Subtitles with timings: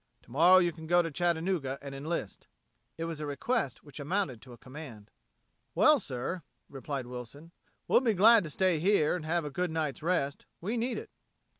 [0.23, 2.47] Tomorrow you can go to Chattanooga and enlist."
[2.97, 5.11] It was a request which amounted to a command.
[5.75, 7.51] "Well, sir," replied Wilson,
[7.87, 10.47] "we'll be glad to stay here and have a good night's rest.
[10.59, 11.11] We need it."